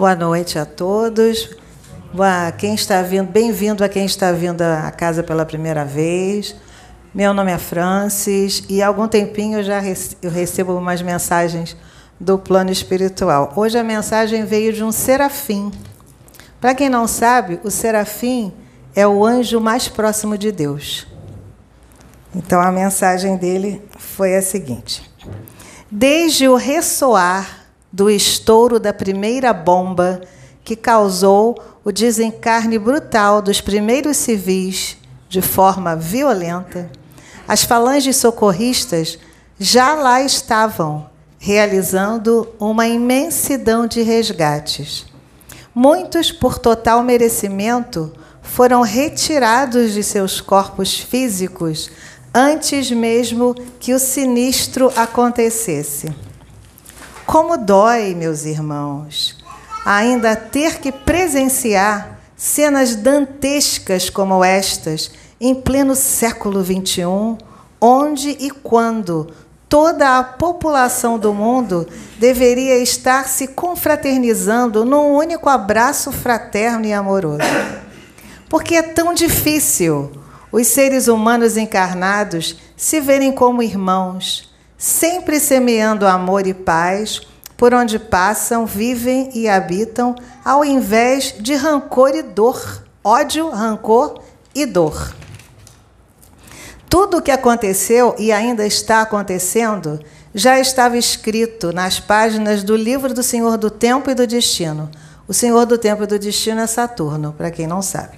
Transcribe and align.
Boa 0.00 0.16
noite 0.16 0.58
a 0.58 0.64
todos. 0.64 1.50
Boa, 2.10 2.50
quem 2.52 2.74
está 2.74 3.02
vindo, 3.02 3.28
bem-vindo 3.28 3.84
a 3.84 3.88
quem 3.88 4.06
está 4.06 4.32
vindo 4.32 4.62
à 4.62 4.90
casa 4.90 5.22
pela 5.22 5.44
primeira 5.44 5.84
vez. 5.84 6.56
Meu 7.14 7.34
nome 7.34 7.52
é 7.52 7.58
Francis 7.58 8.64
e 8.66 8.80
há 8.80 8.86
algum 8.86 9.06
tempinho 9.06 9.58
eu 9.58 9.62
já 9.62 9.82
eu 10.22 10.30
recebo 10.30 10.74
umas 10.74 11.02
mensagens 11.02 11.76
do 12.18 12.38
plano 12.38 12.70
espiritual. 12.70 13.52
Hoje 13.54 13.78
a 13.78 13.84
mensagem 13.84 14.46
veio 14.46 14.72
de 14.72 14.82
um 14.82 14.90
serafim. 14.90 15.70
Para 16.58 16.74
quem 16.74 16.88
não 16.88 17.06
sabe, 17.06 17.60
o 17.62 17.70
serafim 17.70 18.54
é 18.96 19.06
o 19.06 19.22
anjo 19.22 19.60
mais 19.60 19.86
próximo 19.86 20.38
de 20.38 20.50
Deus. 20.50 21.06
Então 22.34 22.58
a 22.58 22.72
mensagem 22.72 23.36
dele 23.36 23.82
foi 23.98 24.34
a 24.34 24.40
seguinte: 24.40 25.02
Desde 25.90 26.48
o 26.48 26.56
ressoar 26.56 27.59
do 27.92 28.10
estouro 28.10 28.78
da 28.78 28.92
primeira 28.92 29.52
bomba 29.52 30.20
que 30.64 30.76
causou 30.76 31.56
o 31.84 31.90
desencarne 31.90 32.78
brutal 32.78 33.42
dos 33.42 33.60
primeiros 33.60 34.16
civis 34.16 34.96
de 35.28 35.40
forma 35.40 35.96
violenta, 35.96 36.90
as 37.46 37.64
falanges 37.64 38.16
socorristas 38.16 39.18
já 39.58 39.94
lá 39.94 40.22
estavam, 40.22 41.08
realizando 41.38 42.48
uma 42.58 42.86
imensidão 42.86 43.86
de 43.86 44.02
resgates. 44.02 45.06
Muitos, 45.74 46.30
por 46.30 46.58
total 46.58 47.02
merecimento, 47.02 48.12
foram 48.42 48.82
retirados 48.82 49.92
de 49.92 50.02
seus 50.02 50.40
corpos 50.40 50.98
físicos 50.98 51.90
antes 52.34 52.90
mesmo 52.90 53.54
que 53.78 53.92
o 53.92 53.98
sinistro 53.98 54.92
acontecesse. 54.96 56.12
Como 57.30 57.56
dói, 57.56 58.12
meus 58.12 58.44
irmãos, 58.44 59.36
ainda 59.86 60.34
ter 60.34 60.80
que 60.80 60.90
presenciar 60.90 62.18
cenas 62.36 62.96
dantescas 62.96 64.10
como 64.10 64.42
estas 64.42 65.12
em 65.40 65.54
pleno 65.54 65.94
século 65.94 66.60
XXI, 66.60 67.04
onde 67.80 68.30
e 68.30 68.50
quando 68.50 69.32
toda 69.68 70.18
a 70.18 70.24
população 70.24 71.20
do 71.20 71.32
mundo 71.32 71.86
deveria 72.18 72.78
estar 72.78 73.28
se 73.28 73.46
confraternizando 73.46 74.84
num 74.84 75.14
único 75.14 75.48
abraço 75.48 76.10
fraterno 76.10 76.84
e 76.84 76.92
amoroso. 76.92 77.44
Porque 78.48 78.74
é 78.74 78.82
tão 78.82 79.14
difícil 79.14 80.10
os 80.50 80.66
seres 80.66 81.06
humanos 81.06 81.56
encarnados 81.56 82.56
se 82.76 83.00
verem 83.00 83.30
como 83.30 83.62
irmãos, 83.62 84.49
sempre 84.80 85.38
semeando 85.38 86.06
amor 86.06 86.46
e 86.46 86.54
paz 86.54 87.20
por 87.54 87.74
onde 87.74 87.98
passam, 87.98 88.64
vivem 88.64 89.30
e 89.34 89.46
habitam, 89.46 90.14
ao 90.42 90.64
invés 90.64 91.34
de 91.38 91.54
rancor 91.54 92.14
e 92.14 92.22
dor, 92.22 92.82
ódio, 93.04 93.50
rancor 93.50 94.22
e 94.54 94.64
dor. 94.64 95.14
Tudo 96.88 97.18
o 97.18 97.22
que 97.22 97.30
aconteceu 97.30 98.16
e 98.18 98.32
ainda 98.32 98.66
está 98.66 99.02
acontecendo 99.02 100.00
já 100.34 100.58
estava 100.58 100.96
escrito 100.96 101.74
nas 101.74 102.00
páginas 102.00 102.62
do 102.62 102.74
livro 102.74 103.12
do 103.12 103.22
Senhor 103.22 103.58
do 103.58 103.70
Tempo 103.70 104.10
e 104.10 104.14
do 104.14 104.26
Destino. 104.26 104.90
O 105.28 105.34
Senhor 105.34 105.66
do 105.66 105.76
Tempo 105.76 106.04
e 106.04 106.06
do 106.06 106.18
Destino 106.18 106.62
é 106.62 106.66
Saturno, 106.66 107.34
para 107.36 107.50
quem 107.50 107.66
não 107.66 107.82
sabe. 107.82 108.16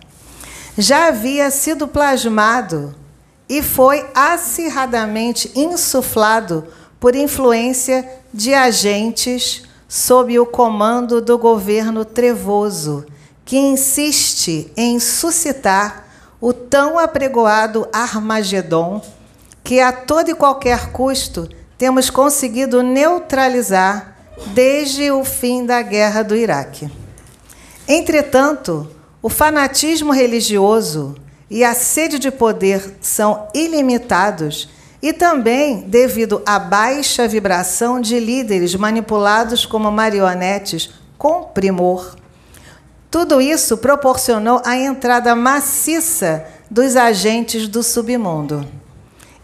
Já 0.78 1.09
havia 1.09 1.51
sido 1.51 1.89
plasmado 1.89 2.95
e 3.53 3.61
foi 3.61 4.03
acirradamente 4.15 5.53
insuflado 5.55 6.67
por 6.99 7.15
influência 7.15 8.09
de 8.33 8.55
agentes 8.55 9.65
sob 9.87 10.39
o 10.41 10.47
comando 10.47 11.21
do 11.21 11.37
governo 11.37 12.03
trevoso, 12.03 13.05
que 13.45 13.59
insiste 13.59 14.73
em 14.75 14.99
suscitar 14.99 16.09
o 16.41 16.55
tão 16.55 16.99
apregoado 16.99 17.87
Armagedon, 17.93 19.03
que 19.63 19.81
a 19.81 19.93
todo 19.93 20.31
e 20.31 20.34
qualquer 20.34 20.91
custo 20.91 21.47
temos 21.77 22.09
conseguido 22.09 22.83
neutralizar 22.83 24.17
desde 24.55 25.11
o 25.11 25.23
fim 25.27 25.67
da 25.67 25.83
guerra 25.83 26.23
do 26.23 26.34
Iraque. 26.34 26.91
Entretanto, 27.87 28.89
o 29.21 29.29
fanatismo 29.29 30.11
religioso 30.11 31.15
e 31.53 31.63
a 31.63 31.75
sede 31.75 32.19
de 32.19 32.31
poder 32.31 32.97
são 33.03 33.47
ilimitados 33.53 34.71
e 35.03 35.13
também 35.13 35.83
devido 35.83 36.41
à 36.47 36.59
baixa 36.59 37.29
vibração 37.29 38.01
de 38.01 38.19
líderes 38.19 38.75
manipulados 38.75 39.67
como 39.67 39.93
marionetes 39.93 40.89
com 41.19 41.43
primor. 41.43 42.17
Tudo 43.11 43.39
isso 43.39 43.77
proporcionou 43.77 44.63
a 44.65 44.79
entrada 44.79 45.37
maciça 45.37 46.43
dos 46.71 46.97
agentes 46.97 47.69
do 47.69 47.83
submundo. 47.83 48.67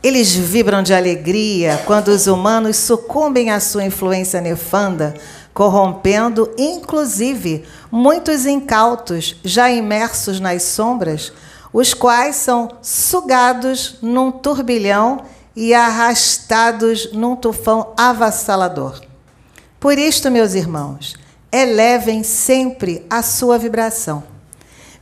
Eles 0.03 0.35
vibram 0.35 0.83
de 0.83 0.95
alegria 0.95 1.83
quando 1.85 2.09
os 2.09 2.27
humanos 2.27 2.79
sucumbem 2.79 3.51
à 3.51 3.61
sua 3.61 3.85
influência 3.85 4.41
nefanda, 4.41 5.13
corrompendo, 5.53 6.51
inclusive, 6.57 7.65
muitos 7.93 8.47
incautos 8.47 9.37
já 9.45 9.71
imersos 9.71 10.41
nas 10.41 10.63
sombras, 10.63 11.33
os 11.73 11.95
quais 11.95 12.37
são 12.37 12.69
sugados 12.83 13.97
num 14.01 14.31
turbilhão 14.31 15.23
e 15.55 15.75
arrastados 15.75 17.13
num 17.13 17.35
tufão 17.35 17.93
avassalador. 17.97 19.01
Por 19.81 19.99
isto, 19.99 20.31
meus 20.31 20.55
irmãos, 20.55 21.15
elevem 21.53 22.23
sempre 22.23 23.05
a 23.09 23.23
sua 23.23 23.59
vibração. 23.59 24.23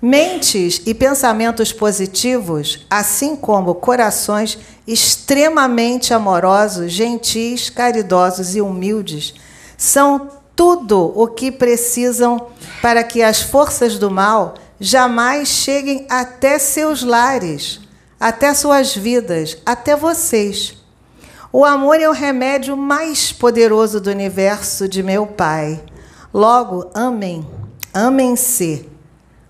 Mentes 0.00 0.82
e 0.84 0.92
pensamentos 0.92 1.72
positivos, 1.72 2.86
assim 2.90 3.34
como 3.34 3.74
corações 3.74 4.58
extremamente 4.86 6.12
amorosos, 6.12 6.92
gentis, 6.92 7.70
caridosos 7.70 8.54
e 8.54 8.60
humildes, 8.60 9.34
são 9.76 10.30
tudo 10.54 11.12
o 11.14 11.26
que 11.28 11.50
precisam 11.50 12.46
para 12.80 13.02
que 13.02 13.22
as 13.22 13.40
forças 13.42 13.98
do 13.98 14.10
mal 14.10 14.54
jamais 14.78 15.48
cheguem 15.48 16.06
até 16.08 16.58
seus 16.58 17.02
lares, 17.02 17.80
até 18.18 18.54
suas 18.54 18.94
vidas, 18.94 19.58
até 19.64 19.96
vocês. 19.96 20.74
O 21.52 21.64
amor 21.64 22.00
é 22.00 22.08
o 22.08 22.12
remédio 22.12 22.76
mais 22.76 23.32
poderoso 23.32 24.00
do 24.00 24.10
universo 24.10 24.88
de 24.88 25.02
meu 25.02 25.26
Pai. 25.26 25.82
Logo, 26.32 26.90
amem, 26.94 27.46
amem-se, 27.94 28.88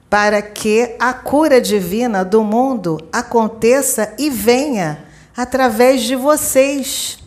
para 0.09 0.41
que 0.41 0.95
a 1.01 1.13
cura 1.13 1.61
divina 1.61 2.25
do 2.25 2.45
mundo 2.45 2.99
aconteça 3.13 4.15
e 4.19 4.31
venha 4.31 5.05
através 5.37 6.03
de 6.03 6.15
vocês, 6.15 7.19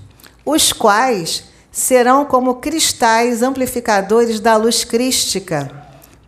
os 0.45 0.71
quais 0.71 1.43
serão 1.71 2.25
como 2.25 2.55
cristais 2.55 3.43
amplificadores 3.43 4.39
da 4.39 4.55
luz 4.55 4.83
crística, 4.83 5.78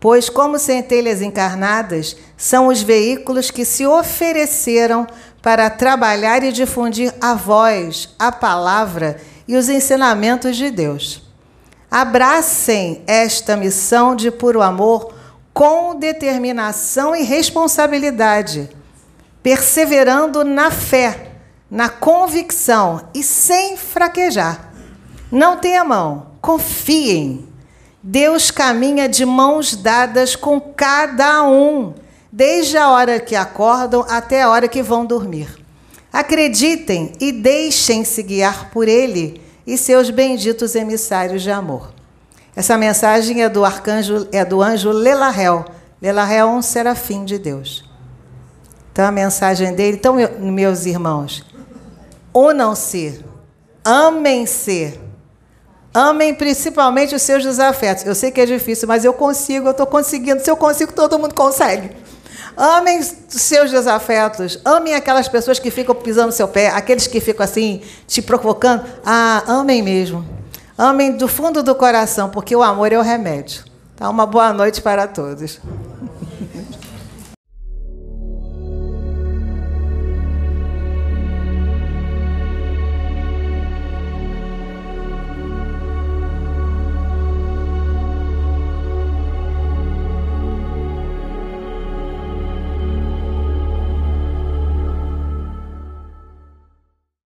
pois, 0.01 0.29
como 0.29 0.57
centelhas 0.57 1.21
encarnadas, 1.21 2.17
são 2.35 2.67
os 2.67 2.81
veículos 2.81 3.51
que 3.51 3.63
se 3.63 3.85
ofereceram 3.85 5.05
para 5.43 5.69
trabalhar 5.69 6.43
e 6.43 6.51
difundir 6.51 7.13
a 7.21 7.35
voz, 7.35 8.09
a 8.17 8.31
palavra 8.31 9.21
e 9.47 9.55
os 9.55 9.69
ensinamentos 9.69 10.57
de 10.57 10.71
Deus. 10.71 11.21
Abracem 11.89 13.03
esta 13.05 13.55
missão 13.55 14.15
de 14.15 14.31
puro 14.31 14.63
amor 14.63 15.13
com 15.53 15.95
determinação 15.95 17.15
e 17.15 17.21
responsabilidade, 17.21 18.71
perseverando 19.43 20.43
na 20.43 20.71
fé, 20.71 21.33
na 21.69 21.89
convicção 21.89 23.07
e 23.13 23.21
sem 23.21 23.77
fraquejar. 23.77 24.73
Não 25.31 25.57
temam, 25.57 26.25
confiem. 26.41 27.50
Deus 28.03 28.49
caminha 28.49 29.07
de 29.07 29.25
mãos 29.25 29.75
dadas 29.75 30.35
com 30.35 30.59
cada 30.59 31.43
um, 31.43 31.93
desde 32.31 32.77
a 32.77 32.89
hora 32.89 33.19
que 33.19 33.35
acordam 33.35 34.05
até 34.09 34.41
a 34.41 34.49
hora 34.49 34.67
que 34.67 34.81
vão 34.81 35.05
dormir. 35.05 35.59
Acreditem 36.11 37.13
e 37.19 37.31
deixem-se 37.31 38.23
guiar 38.23 38.71
por 38.71 38.87
Ele 38.87 39.41
e 39.65 39.77
seus 39.77 40.09
benditos 40.09 40.75
emissários 40.75 41.43
de 41.43 41.51
amor. 41.51 41.93
Essa 42.55 42.77
mensagem 42.77 43.43
é 43.43 43.49
do 43.49 43.63
arcanjo, 43.63 44.27
é 44.31 44.43
do 44.43 44.61
anjo 44.61 44.91
Lelarel. 44.91 45.63
Lelarel 46.01 46.47
é 46.47 46.51
um 46.51 46.61
serafim 46.61 47.23
de 47.23 47.37
Deus. 47.37 47.89
Então 48.91 49.05
a 49.05 49.11
mensagem 49.11 49.73
dele, 49.73 49.97
então 49.97 50.15
meus 50.39 50.85
irmãos, 50.85 51.45
unam-se, 52.35 53.23
amem-se, 53.85 54.99
amem 55.93 56.33
principalmente 56.33 57.15
os 57.15 57.21
seus 57.21 57.43
desafetos. 57.43 58.05
Eu 58.05 58.15
sei 58.15 58.31
que 58.31 58.41
é 58.41 58.45
difícil, 58.45 58.87
mas 58.87 59.05
eu 59.05 59.13
consigo, 59.13 59.67
eu 59.67 59.71
estou 59.71 59.85
conseguindo. 59.85 60.43
Se 60.43 60.49
eu 60.49 60.57
consigo, 60.57 60.93
todo 60.93 61.17
mundo 61.19 61.33
consegue. 61.33 61.91
Amem 62.55 62.99
os 62.99 63.13
seus 63.29 63.71
desafetos. 63.71 64.59
Amem 64.63 64.93
aquelas 64.93 65.27
pessoas 65.27 65.59
que 65.59 65.71
ficam 65.71 65.95
pisando 65.95 66.27
no 66.27 66.31
seu 66.33 66.47
pé, 66.47 66.69
aqueles 66.69 67.07
que 67.07 67.19
ficam 67.19 67.43
assim, 67.43 67.81
te 68.07 68.21
provocando. 68.21 68.83
Ah, 69.05 69.43
amem 69.47 69.81
mesmo. 69.81 70.25
Amem 70.77 71.11
do 71.11 71.27
fundo 71.27 71.61
do 71.61 71.75
coração, 71.75 72.29
porque 72.29 72.55
o 72.55 72.63
amor 72.63 72.91
é 72.91 72.97
o 72.97 73.01
remédio. 73.01 73.63
Tá, 73.95 74.09
uma 74.09 74.25
boa 74.25 74.51
noite 74.51 74.81
para 74.81 75.07
todos. 75.07 75.59